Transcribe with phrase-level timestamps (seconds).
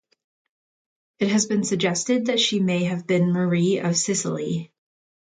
[1.19, 4.73] It has been suggested that she may have been Marie of Sicily.